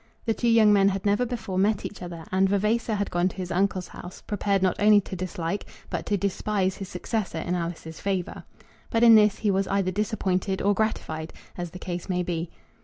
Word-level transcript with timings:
The 0.25 0.33
two 0.33 0.47
young 0.47 0.73
men 0.73 0.89
had 0.89 1.05
never 1.05 1.27
before 1.27 1.59
met 1.59 1.85
each 1.85 2.01
other; 2.01 2.25
and 2.31 2.49
Vavasor 2.49 2.95
had 2.95 3.11
gone 3.11 3.27
to 3.29 3.35
his 3.35 3.51
uncle's 3.51 3.89
house, 3.89 4.21
prepared 4.25 4.63
not 4.63 4.75
only 4.79 4.99
to 5.01 5.15
dislike 5.15 5.67
but 5.91 6.07
to 6.07 6.17
despise 6.17 6.77
his 6.77 6.89
successor 6.89 7.37
in 7.37 7.53
Alice's 7.53 7.99
favour. 7.99 8.43
But 8.89 9.03
in 9.03 9.13
this 9.13 9.37
he 9.37 9.51
was 9.51 9.67
either 9.67 9.91
disappointed 9.91 10.59
or 10.59 10.73
gratified, 10.73 11.33
as 11.55 11.69
the 11.69 11.77
case 11.77 12.09
may 12.09 12.23
be. 12.23 12.49